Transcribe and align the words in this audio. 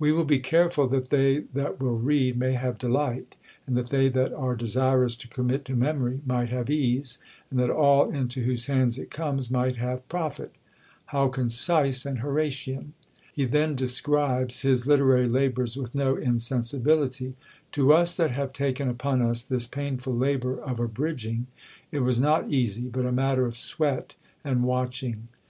We 0.00 0.10
will 0.10 0.24
be 0.24 0.40
careful 0.40 0.88
that 0.88 1.10
they 1.10 1.38
that 1.54 1.80
will 1.80 1.98
read 1.98 2.36
may 2.36 2.54
have 2.54 2.78
delight, 2.78 3.36
and 3.64 3.76
that 3.76 3.90
they 3.90 4.08
that 4.08 4.32
are 4.32 4.56
desirous 4.56 5.14
to 5.14 5.28
commit 5.28 5.64
to 5.66 5.76
memory 5.76 6.20
might 6.26 6.48
have 6.48 6.68
ease, 6.68 7.18
and 7.48 7.60
that 7.60 7.70
all 7.70 8.10
into 8.10 8.42
whose 8.42 8.66
hands 8.66 8.98
it 8.98 9.08
comes 9.08 9.52
might 9.52 9.76
have 9.76 10.08
profit." 10.08 10.50
How 11.06 11.28
concise 11.28 12.04
and 12.04 12.18
Horatian! 12.18 12.94
He 13.32 13.44
then 13.44 13.76
describes 13.76 14.62
his 14.62 14.88
literary 14.88 15.26
labours 15.26 15.76
with 15.76 15.94
no 15.94 16.16
insensibility: 16.16 17.34
"To 17.70 17.92
us 17.92 18.16
that 18.16 18.32
have 18.32 18.52
taken 18.52 18.88
upon 18.88 19.22
us 19.22 19.42
this 19.44 19.68
painful 19.68 20.16
labour 20.16 20.58
of 20.60 20.80
abridging, 20.80 21.46
it 21.92 22.00
was 22.00 22.18
not 22.20 22.50
easy, 22.52 22.88
but 22.88 23.06
a 23.06 23.12
matter 23.12 23.46
of 23.46 23.56
sweat 23.56 24.16
and 24.44 24.64
watching." 24.64 25.28